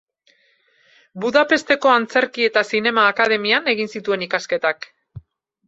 Budapesteko 1.25 1.91
Antzerki 1.97 2.49
eta 2.51 2.65
Zinema 2.71 3.05
Akademian 3.13 3.71
egin 3.77 3.95
zituen 3.97 4.27
ikasketak. 4.31 4.93